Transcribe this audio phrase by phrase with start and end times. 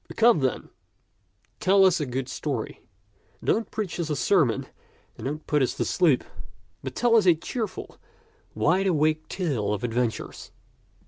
[0.15, 0.69] Come, then,
[1.59, 2.81] tell us a good story.
[3.43, 4.65] Don't preach us a sermon,
[5.15, 6.23] and don't put us to sleep,
[6.81, 7.97] but tell us a cheerful,
[8.55, 10.49] wide awake tale of adventures.